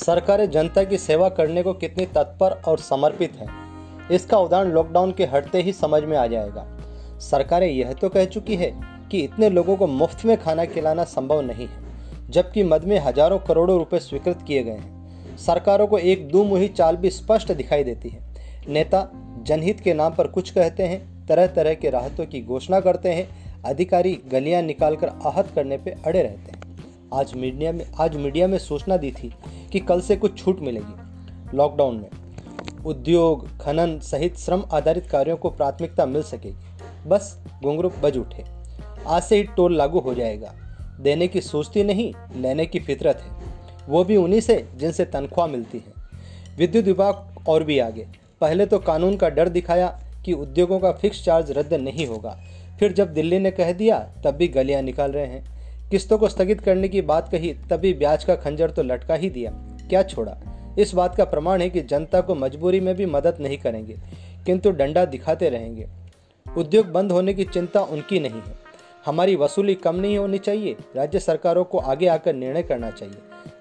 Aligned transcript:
सरकारें 0.00 0.50
जनता 0.50 0.82
की 0.84 0.98
सेवा 0.98 1.28
करने 1.28 1.62
को 1.62 1.72
कितनी 1.74 2.04
तत्पर 2.08 2.52
और 2.68 2.78
समर्पित 2.80 3.32
हैं, 3.36 3.48
इसका 4.10 4.38
उदाहरण 4.38 4.70
लॉकडाउन 4.72 5.12
के 5.12 5.24
हटते 5.24 5.62
ही 5.62 5.72
समझ 5.72 6.02
में 6.02 6.16
आ 6.16 6.26
जाएगा। 6.26 6.64
सरकारें 7.20 7.66
यह 7.68 7.92
तो 7.92 8.08
कह 8.08 8.24
चुकी 8.26 8.56
है 8.56 8.70
कि 9.10 9.20
इतने 9.20 9.50
लोगों 9.50 9.76
को 9.76 9.86
मुफ़्त 9.86 10.24
में 10.24 10.36
खाना 10.36 10.64
खिलाना 10.64 11.04
संभव 11.06 11.40
नहीं 11.40 11.66
है, 11.66 12.30
जबकि 12.30 12.62
मद 12.62 12.84
में 12.84 12.98
हज़ारों 12.98 13.38
करोड़ों 13.38 13.76
रुपए 13.78 13.98
स्वीकृत 13.98 14.44
किए 14.46 14.62
गए 14.62 14.70
हैं। 14.72 15.36
सरकारों 15.38 15.86
को 15.86 15.98
एक 15.98 16.28
दो 16.28 16.44
मुही 16.44 16.68
चाल 16.70 16.96
भी 16.96 17.10
स्पष्ट 17.10 17.52
दिखाई 17.52 17.84
देती 17.84 18.08
है। 18.08 18.22
नेता 18.68 19.08
जनहित 19.42 19.80
के 19.80 19.94
नाम 19.94 20.14
पर 20.14 20.26
कुछ 20.28 20.50
कहते 20.50 20.82
हैं 20.82 21.26
तरह 21.26 21.46
तरह 21.48 21.74
के 21.74 21.90
राहतों 21.90 22.26
की 22.26 22.40
घोषणा 22.42 22.80
करते 22.80 23.08
हैं, 23.08 23.28
अधिकारी 23.64 24.18
गलियाँ 24.32 24.62
निकालकर 24.62 25.08
आहत 25.26 25.52
करने 25.54 25.76
पर 25.78 26.02
अड़े 26.06 26.22
रहते 26.22 26.50
हैं। 26.50 26.59
आज 27.14 27.34
मीडिया 27.34 27.72
में 27.72 27.86
आज 28.00 28.16
मीडिया 28.16 28.46
में 28.46 28.58
सूचना 28.58 28.96
दी 28.96 29.12
थी 29.12 29.34
कि 29.72 29.80
कल 29.80 30.00
से 30.00 30.16
कुछ 30.16 30.38
छूट 30.38 30.60
मिलेगी 30.60 31.56
लॉकडाउन 31.56 31.96
में। 31.96 32.08
उद्योग, 32.86 33.58
खनन 33.58 33.98
सहित 33.98 34.38
श्रम 34.38 34.64
आधारित 34.72 35.06
कार्यों 35.06 35.36
को 35.36 35.50
प्राथमिकता 35.50 36.06
मिल 36.06 36.22
सकेगी 36.22 37.08
बस 37.08 37.38
घुंघरू 37.62 37.92
बज 38.02 38.18
उठे। 38.18 38.44
आज 39.06 39.22
से 39.22 39.36
ही 39.36 39.42
टोल 39.42 39.76
लागू 39.76 39.98
हो 39.98 40.14
जाएगा। 40.14 40.54
देने 41.00 41.28
की 41.28 41.40
सोचती 41.40 41.84
नहीं, 41.84 42.14
लेने 42.36 42.66
की 42.66 42.80
फितरत 42.80 43.16
है। 43.16 43.44
वो 43.88 44.04
भी 44.04 44.16
उन्हीं 44.16 44.40
से 44.40 44.68
जिनसे 44.76 45.04
तनख्वाह 45.04 45.46
मिलती 45.46 45.78
है। 45.78 45.92
विद्युत 46.58 46.84
विभाग 46.84 47.34
और 47.48 47.64
भी 47.64 47.78
आगे। 47.78 48.08
पहले 48.40 48.66
तो 48.66 48.78
कानून 48.78 49.16
का 49.16 49.28
डर 49.28 49.48
दिखाया 49.48 50.00
कि 50.24 50.32
उद्योगों 50.32 50.78
का 50.78 50.92
फिक्स 50.92 51.24
चार्ज 51.24 51.50
रद्द 51.50 51.74
नहीं 51.74 52.06
होगा। 52.06 52.40
फिर 52.80 52.92
जब 52.92 53.14
दिल्ली 53.14 53.38
ने 53.38 53.50
कह 53.50 53.72
दिया, 53.72 53.98
तब 54.24 54.30
भी 54.30 54.48
गलियाँ 54.48 54.82
निकाल 54.82 55.12
रहे 55.12 55.26
हैं। 55.26 55.59
किस्तों 55.90 56.18
को 56.18 56.28
स्थगित 56.28 56.60
करने 56.60 56.88
की 56.88 57.00
बात 57.00 57.28
कही, 57.28 57.52
तभी 57.70 57.92
ब्याज 57.92 58.24
का 58.24 58.34
खंजर 58.34 58.70
तो 58.70 58.82
लटका 58.82 59.14
ही 59.14 59.30
दिया। 59.30 59.50
क्या 59.88 60.02
छोड़ा? 60.02 60.36
इस 60.78 60.94
बात 60.94 61.16
का 61.16 61.24
प्रमाण 61.24 61.62
है 61.62 61.70
कि 61.70 61.80
जनता 61.80 62.20
को 62.20 62.34
मजबूरी 62.34 62.80
में 62.80 62.94
भी 62.94 63.06
मदद 63.06 63.38
नहीं 63.40 63.58
करेंगे, 63.58 63.96
किंतु 64.46 64.70
डंडा 64.70 65.04
दिखाते 65.04 65.48
रहेंगे। 65.48 65.88
उद्योग 66.58 66.86
बंद 66.86 67.12
होने 67.12 67.34
की 67.34 67.44
चिंता 67.44 67.80
उनकी 67.80 68.20
नहीं 68.20 68.42
है। 68.42 68.54
हमारी 69.06 69.36
वसूली 69.36 69.74
कम 69.74 69.96
नहीं 69.96 70.18
होनी 70.18 70.38
चाहिए, 70.38 70.76
राज्य 70.96 71.18
सरकारों 71.18 71.64
को 71.64 71.78
आगे 71.78 72.06
आकर 72.06 72.34
निर्णय 72.34 72.62
करना 72.62 72.90
चाहिए। 72.90 73.18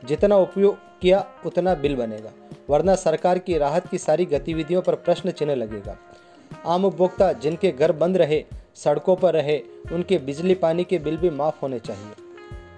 जितना 0.08 0.38
उपयोग 0.38 0.78
किया, 1.02 1.25
उतना 1.46 1.75
बिल 1.75 1.96
बनेगा, 1.96 2.31
वरना 2.70 2.96
सरकार 2.96 3.40
की 3.40 3.58
राहत 3.58 3.88
की 3.88 3.98
सारी 3.98 4.25
गतिविधियों 4.25 4.81
पर 4.81 4.96
प्रश्न 4.96 5.31
चिन्ह 5.31 5.56
लगेगा। 5.56 5.98
आम 6.66 6.86
उपभोक्ता 6.86 7.31
जिनके 7.34 7.72
घर 7.72 7.92
बंद 7.92 8.18
रहे, 8.18 8.44
सड़कों 8.75 9.16
पर 9.16 9.34
रहे, 9.34 9.59
उनके 9.92 10.18
बिजली 10.18 10.53
पानी 10.53 10.84
के 10.84 11.00
बिल 11.00 11.18
भी 11.18 11.30
माफ़ 11.30 11.59
होने 11.62 11.80
चाहिए। 11.80 12.28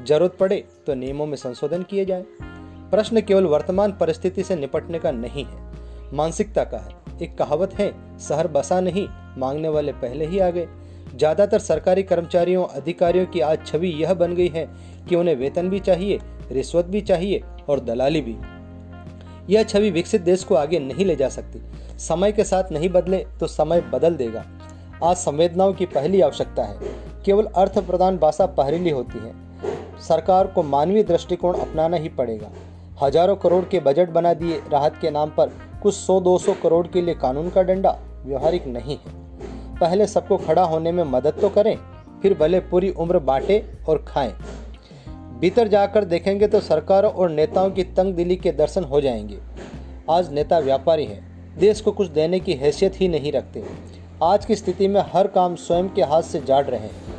ज़रूरत 0.06 0.36
पड़े 0.40 0.64
तो 0.88 0.94
नियमों 0.94 1.26
में 1.26 1.36
संशोधन 1.38 1.84
किए 1.84 2.06
जाए। 2.06 2.24
प्रश्न 2.92 3.22
केवल 3.22 3.46
वर्तमान 3.46 3.92
परिस्थिति 3.92 4.44
से 4.44 4.56
निपटने 4.56 5.00
का 5.00 5.12
नहीं 5.12 5.46
है। 5.46 5.70
मानसिकता 6.14 6.64
का 6.64 6.78
है। 6.78 7.20
एक 7.22 7.38
कहावत 7.38 7.74
है, 7.74 7.92
शहर 8.20 8.48
बसा 8.48 8.80
नहीं, 8.80 9.08
मांगने 9.38 9.70
वाले 9.70 9.92
पहले 9.94 10.26
ही 10.26 10.40
आ 10.40 10.50
गए। 10.50 10.68
ज़्यादातर 11.16 11.60
सरकारी 11.60 12.04
कर्मचारियों, 12.04 12.66
अधिकारियों 12.66 13.26
की 13.26 13.40
आज 13.40 13.66
छवि 13.68 13.88
यह 13.94 14.14
बन 14.14 14.36
गई 14.36 14.48
है 14.48 14.66
कि 15.10 15.16
उन्हें 15.16 15.36
वेतन 15.36 15.70
भी 15.70 15.80
चाहिए, 15.80 16.20
रिश्वत 16.52 16.86
भी 16.86 17.02
चाहिए 17.02 17.44
और 17.70 17.80
दलाली 17.80 18.22
भी। 18.22 18.36
यह 19.54 19.64
छवि 19.64 19.92
विकसित 19.92 20.22
देश 20.22 20.44
को 20.44 20.56
आगे 20.56 20.80
नहीं 20.80 21.06
ले 21.06 21.16
जा 21.16 21.30
सकती। 21.30 21.62
समय 22.00 22.32
के 22.32 22.44
साथ 22.44 22.72
नहीं 22.72 22.90
बदले 22.90 23.26
तो 23.40 23.48
समय 23.48 23.82
बदल 23.94 24.16
देगा। 24.16 24.46
आज 25.04 25.16
संवेदनाओं 25.16 25.74
की 25.74 25.86
पहली 25.86 26.22
आवश्यकता 26.22 26.64
है। 26.64 26.94
केवल 27.26 27.46
अर्थ 27.46 27.80
प्रदान 27.80 28.18
भाषा 28.18 28.46
पहरीली 28.46 28.90
होती 28.90 29.20
है। 29.20 29.34
सरकार 30.02 30.48
को 30.48 30.64
मानवीय 30.64 31.04
दृष्टिकोण 31.04 31.56
अपनाना 31.56 31.98
ही 31.98 32.10
पड़ेगा। 32.10 32.52
हज़ारों 33.02 33.36
करोड़ 33.36 33.64
के 33.66 33.80
बजट 33.80 34.10
बना 34.10 34.34
दिए 34.34 34.62
राहत 34.72 34.98
के 35.02 35.12
नाम 35.12 35.30
पर, 35.30 35.52
कुछ 35.84 35.96
सौ 35.96 36.20
दो 36.20 36.38
सौ 36.38 36.54
करोड़ 36.54 36.86
के 36.88 37.02
लिए 37.02 37.16
कानून 37.16 37.50
का 37.50 37.62
डंडा 37.64 37.98
व्यवहारिक 38.26 38.68
नहीं 38.68 38.98
है। 38.98 39.20
पहले 39.80 40.08
सबको 40.08 40.38
खड़ा 40.38 40.64
होने 40.64 40.92
में 40.92 41.04
मदद 41.04 41.38
तो 41.42 41.50
करें, 41.50 41.78
फिर 42.22 42.34
भले 42.34 42.60
पूरी 42.62 42.90
उम्र 42.92 43.20
बांटे 43.20 43.64
और 43.90 44.04
खाएँ। 44.08 44.34
भीतर 45.40 45.68
जाकर 45.68 46.06
देखेंगे 46.06 46.48
तो 46.48 46.60
सरकारों 46.60 47.12
और 47.12 47.30
नेताओं 47.30 47.72
की 47.72 47.84
तंग 47.84 48.14
दिली 48.14 48.36
के 48.36 48.52
दर्शन 48.52 48.84
हो 48.84 49.02
जाएँगे। 49.02 49.40
आज 50.10 50.32
नेता 50.34 50.60
व्यापारी 50.60 51.06
हैं, 51.06 51.58
देश 51.60 51.82
को 51.82 51.92
कुछ 51.92 52.08
देने 52.10 52.40
की 52.40 52.54
हैसियत 52.54 53.00
ही 53.02 53.08
नहीं 53.08 53.32
रखते। 53.32 53.64
आज 54.24 54.46
की 54.46 54.56
स्थिति 54.56 54.88
में 54.88 55.02
हर 55.14 55.28
काम 55.28 55.56
स्वयं 55.58 55.90
के 55.90 56.02
हाथ 56.04 56.22
से 56.24 56.42
जाड़ 56.42 56.66
रहे 56.66 56.80
हैं। 56.80 57.11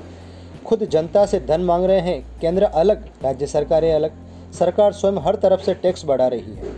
खुद 0.62 0.84
जनता 0.84 1.25
से 1.27 1.41
धन 1.41 1.61
मांग 1.61 1.84
रहे 1.84 2.00
हैं। 2.00 2.39
केंद्र 2.41 2.62
अलग, 2.65 3.05
राज्य 3.23 3.47
सरकारें 3.47 3.93
अलग। 3.95 4.12
सरकार 4.53 4.93
स्वयं 4.93 5.19
हर 5.19 5.37
तरफ़ 5.37 5.61
से 5.61 5.75
टैक्स 5.75 6.05
बढ़ा 6.05 6.27
रही 6.27 6.55
है। 6.55 6.73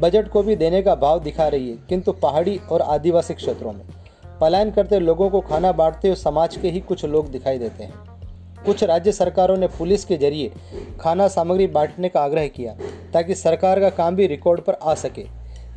बजट 0.00 0.28
को 0.28 0.42
भी 0.42 0.56
देने 0.56 0.82
का 0.82 0.94
भाव 0.94 1.20
दिखा 1.20 1.48
रही 1.48 1.70
है, 1.70 1.76
किंतु 1.88 2.12
पहाड़ी 2.12 2.56
और 2.70 2.82
आदिवासी 2.82 3.34
क्षेत्रों 3.34 3.72
में। 3.72 3.82
पलायन 4.40 4.70
करते 4.70 4.98
लोगों 5.00 5.28
को 5.30 5.40
खाना 5.40 5.72
बांटते 5.72 6.08
हुए 6.08 6.16
समाज 6.16 6.56
के 6.56 6.70
ही 6.70 6.80
कुछ 6.80 7.04
लोग 7.04 7.30
दिखाई 7.30 7.58
देते 7.58 7.84
हैं। 7.84 8.08
कुछ 8.66 8.82
राज्य 8.84 9.12
सरकारों 9.12 9.56
ने 9.56 9.66
पुलिस 9.68 10.04
के 10.04 10.16
ज़रिए 10.16 10.52
खाना 11.00 11.28
सामग्री 11.28 11.66
बांटने 11.68 12.08
का 12.08 12.20
आग्रह 12.20 12.46
किया, 12.48 12.74
ताकि 13.12 13.34
सरकार 13.34 13.80
का 13.80 13.90
काम 13.90 14.16
भी 14.16 14.26
रिकॉर्ड 14.26 14.60
पर 14.60 14.72
आ 14.74 14.94
सके। 14.96 15.24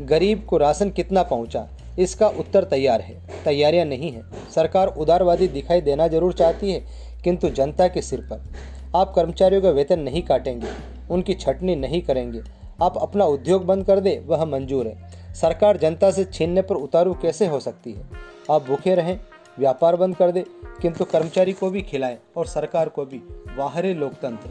गरीब 0.02 0.46
को 0.46 0.58
राशन 0.58 0.90
कितना 0.90 1.24
पहुँचा, 1.24 1.68
इसका 2.00 2.28
उत्तर 2.30 2.64
तैयार 2.64 3.02
है। 3.02 3.16
तैयारियाँ 3.46 3.86
नहीं 3.86 4.12
है। 4.12 4.22
सरकार 4.56 4.88
उदारवादी 4.90 5.48
दिखाई 5.48 5.82
देना 5.82 6.08
ज़रूर 6.08 6.34
चाहती 6.34 6.72
है 6.72 6.82
किंतु 7.24 7.50
जनता 7.50 7.88
के 7.88 8.02
सिर 8.02 8.22
पर। 8.22 8.54
आप 8.96 9.14
कर्मचारियों 9.16 9.62
का 9.62 9.70
वेतन 9.70 10.00
नहीं 10.00 10.22
काटेंगे, 10.22 10.68
उनकी 11.12 11.34
छटनी 11.34 11.76
नहीं 11.76 12.02
करेंगे। 12.02 12.42
आप 12.82 12.98
अपना 12.98 13.26
उद्योग 13.26 13.66
बंद 13.66 13.86
कर 13.86 14.00
दे, 14.00 14.24
वह 14.28 14.46
मंजूर 14.46 14.88
है। 14.88 15.24
सरकार 15.34 15.78
जनता 15.78 16.12
से 16.12 16.26
छीनने 16.26 16.62
पर 16.62 16.76
उतारू 16.76 17.14
कैसे 17.14 17.48
हो 17.48 17.60
सकती 17.60 17.94
है? 17.94 18.04
आप 18.52 18.64
भूखे 18.64 18.96
रहें, 18.96 19.20
व्यापार 19.60 19.96
बंद 19.96 20.16
कर 20.16 20.32
दे, 20.32 20.46
किंतु 20.82 21.06
कर्मचारी 21.06 21.54
को 21.54 21.70
भी 21.70 21.82
खिलाएँ 21.82 22.18
और 22.38 22.46
सरकार 22.46 22.90
को 22.90 23.06
भी 23.06 23.22
वाहरे 23.58 23.94
लोकतंत्र 23.94 24.50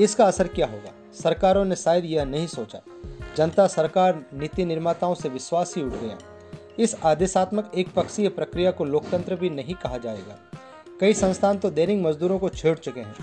इसका 0.00 0.24
असर 0.24 0.48
क्या 0.48 0.66
होगा? 0.66 0.90
सरकारों 1.22 1.64
ने 1.64 1.76
शायद 1.76 2.04
यह 2.04 2.24
नहीं 2.24 2.46
सोचा। 2.46 2.80
जनता, 3.36 3.66
सरकार, 3.66 4.24
नीति 4.34 4.64
निर्माताओं 4.64 5.14
से 5.14 5.28
विश्वास 5.28 5.74
ही 5.76 5.82
उठ 5.82 5.92
गया। 5.92 6.18
इस 6.78 6.96
आदेशात्मक 7.04 7.72
एक 7.74 7.92
पक्षीय 7.94 8.28
प्रक्रिया 8.28 8.70
को 8.70 8.84
लोकतंत्र 8.84 9.34
भी 9.34 9.50
नहीं 9.50 9.74
कहा 9.74 9.98
जाएगा। 9.98 10.53
कई 11.00 11.14
संस्थान 11.14 11.58
तो 11.58 11.70
दैनिक 11.70 12.02
मजदूरों 12.02 12.38
को 12.38 12.48
छेड़ 12.48 12.78
चुके 12.78 13.00
हैं। 13.00 13.14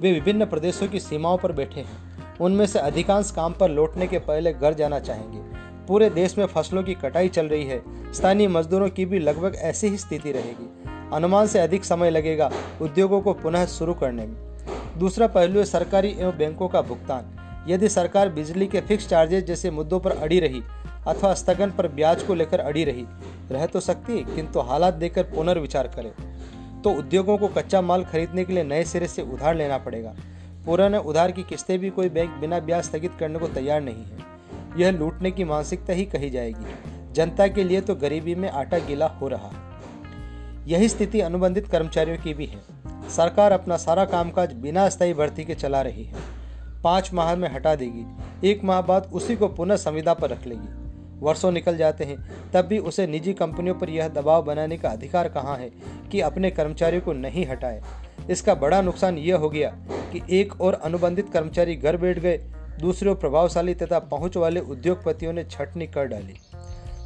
वे 0.00 0.12
विभिन्न 0.12 0.46
प्रदेशों 0.46 0.88
की 0.88 1.00
सीमाओं 1.00 1.38
पर 1.38 1.52
बैठे 1.52 1.80
हैं। 1.80 2.38
उनमें 2.38 2.66
से 2.66 2.78
अधिकांश 2.78 3.30
काम 3.30 3.52
पर 3.52 3.70
लौटने 3.70 4.06
के 4.06 4.18
पहले 4.18 4.52
घर 4.52 4.74
जाना 4.74 4.98
चाहेंगे। 4.98 5.38
पूरे 5.86 6.10
देश 6.10 6.38
में 6.38 6.46
फ़सलों 6.46 6.82
की 6.82 6.94
कटाई 6.94 7.28
चल 7.28 7.46
रही 7.46 7.64
है। 7.64 8.12
स्थानीय 8.12 8.48
मजदूरों 8.48 8.88
की 8.88 9.04
भी 9.04 9.18
लगभग 9.18 9.54
ऐसी 9.54 9.88
ही 9.88 9.98
स्थिति 9.98 10.32
रहेगी। 10.32 10.68
अनुमान 11.12 11.46
से 11.46 11.58
अधिक 11.58 11.84
समय 11.84 12.10
लगेगा 12.10 12.50
उद्योगों 12.82 13.20
को 13.20 13.32
पुनः 13.32 13.66
शुरू 13.66 13.94
करने 13.94 14.26
में। 14.26 14.98
दूसरा 14.98 15.26
पहलू 15.26 15.58
है 15.58 15.64
सरकारी 15.64 16.14
एवं 16.18 16.38
बैंकों 16.38 16.68
का 16.68 16.82
भुगतान। 16.82 17.32
यदि 17.68 17.88
सरकार 17.88 18.28
बिजली 18.28 18.66
के 18.66 18.80
फिक्स 18.80 19.08
चार्जेस 19.08 19.44
जैसे 19.44 19.70
मुद्दों 19.70 20.00
पर 20.00 20.12
अड़ी 20.12 20.40
रही 20.40 20.62
अथवा 21.06 21.34
स्थगन 21.34 21.70
पर 21.70 21.88
ब्याज 21.88 22.22
को 22.22 22.34
लेकर 22.34 22.60
अड़ी 22.60 22.84
रही, 22.84 23.04
रह 23.50 23.66
तो 23.66 23.80
सकती 23.80 24.24
किंतु 24.34 24.60
हालात 24.60 24.94
देखकर 24.94 25.22
पुनर्विचार 25.22 25.88
करे। 25.88 26.35
तो 26.86 26.92
उद्योगों 26.92 27.38
को 27.38 27.48
कच्चा 27.48 27.80
माल 27.80 28.04
खरीदने 28.04 28.44
के 28.44 28.52
लिए 28.52 28.64
नए 28.64 28.84
सिरे 28.84 29.06
से 29.08 29.22
उधार 29.22 29.54
लेना 29.54 29.78
पड़ेगा। 29.78 30.14
पुराने 30.66 30.98
उधार 30.98 31.32
की 31.32 31.42
किस्तें 31.42 31.78
भी 31.78 31.90
कोई 31.90 32.08
बैंक 32.08 32.30
बिना 32.30 32.60
ब्याज 32.60 32.84
स्थगित 32.84 33.12
करने 33.20 33.38
को 33.38 33.48
तैयार 33.48 33.80
नहीं 33.80 34.04
है। 34.04 34.18
यह 34.76 34.90
लूटने 34.90 35.30
की 35.30 35.44
मानसिकता 35.44 35.92
ही 35.92 36.04
कही 36.04 36.30
जाएगी। 36.30 37.12
जनता 37.12 37.46
के 37.46 37.64
लिए 37.64 37.80
तो 37.80 37.94
गरीबी 37.94 38.34
में 38.34 38.50
आटा 38.50 38.78
गीला 38.78 39.06
हो 39.06 39.28
रहा। 39.28 39.50
यही 40.66 40.88
स्थिति 40.88 41.20
अनुबंधित 41.20 41.68
कर्मचारियों 41.68 42.18
की 42.18 42.34
भी 42.34 42.46
है। 42.46 42.60
सरकार 43.10 43.52
अपना 43.52 43.76
सारा 43.76 44.04
कामकाज 44.04 44.52
बिना 44.52 44.88
स्थायी 44.88 45.14
भर्ती 45.14 45.44
के 45.44 45.54
चला 45.54 45.82
रही 45.82 46.04
है। 46.04 46.14
पाँच 46.84 47.12
माह 47.14 47.36
में 47.36 47.54
हटा 47.54 47.74
देगी। 47.74 48.06
एक 48.50 48.64
माह 48.64 48.80
बाद 48.80 49.10
उसी 49.12 49.36
को 49.36 49.48
पुनः 49.48 49.76
संविदा 49.76 50.14
पर 50.14 50.30
रख 50.30 50.46
लेगी। 50.46 50.85
वर्षों 51.20 51.52
निकल 51.52 51.76
जाते 51.76 52.04
हैं। 52.04 52.50
तब 52.50 52.64
भी 52.64 52.78
उसे 52.78 53.06
निजी 53.06 53.32
कंपनियों 53.32 53.74
पर 53.74 53.90
यह 53.90 54.08
दबाव 54.08 54.42
बनाने 54.42 54.78
का 54.78 54.88
अधिकार 54.88 55.28
कहाँ 55.28 55.56
है 55.56 55.70
कि 56.12 56.20
अपने 56.20 56.50
कर्मचारियों 56.50 57.02
को 57.02 57.12
नहीं 57.12 57.46
हटाए? 57.46 57.82
इसका 58.30 58.54
बड़ा 58.54 58.82
नुकसान 58.82 59.18
यह 59.18 59.36
हो 59.36 59.50
गया 59.50 59.70
कि 60.12 60.40
एक 60.40 60.60
और 60.60 60.74
अनुबंधित 60.74 61.28
कर्मचारी 61.32 61.76
घर 61.76 61.96
बैठ 61.96 62.18
गए, 62.18 62.38
दूसरे 62.80 63.14
प्रभावशाली 63.14 63.74
तथा 63.74 63.98
पहुँच 63.98 64.36
वाले 64.36 64.60
उद्योगपतियों 64.60 65.32
ने 65.32 65.44
छटनी 65.44 65.86
कर 65.86 66.04
डाली। 66.04 66.36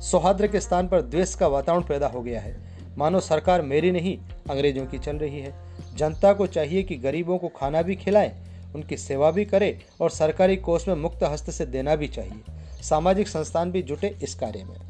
सौहार्द 0.02 0.46
के 0.46 0.60
स्थान 0.60 0.88
पर 0.88 1.02
द्वेष 1.02 1.34
का 1.34 1.46
वातावरण 1.46 1.82
पैदा 1.82 2.06
हो 2.06 2.22
गया 2.22 2.40
है। 2.40 2.56
मानो 2.98 3.20
सरकार 3.20 3.62
मेरी 3.62 3.90
नहीं, 3.90 4.18
अंग्रेज़ों 4.50 4.86
की 4.86 4.98
चल 4.98 5.16
रही 5.16 5.40
है। 5.40 5.54
जनता 5.96 6.32
को 6.32 6.46
चाहिए 6.46 6.82
कि 6.82 6.96
गरीबों 6.96 7.38
को 7.38 7.48
खाना 7.48 7.82
भी 7.82 7.96
खिलाएँ, 7.96 8.32
उनकी 8.74 8.96
सेवा 8.96 9.30
भी 9.30 9.44
करे 9.44 9.78
और 10.00 10.10
सरकारी 10.10 10.56
कोष 10.56 10.88
में 10.88 10.94
मुक्त 10.94 11.22
हस्त 11.22 11.50
से 11.50 11.66
देना 11.66 11.96
भी 11.96 12.08
चाहिए। 12.08 12.59
सामाजिक 12.82 13.28
संस्थान 13.28 13.72
भी 13.72 13.82
जुटे 13.82 14.16
इस 14.22 14.34
कार्य 14.34 14.64
में। 14.64 14.89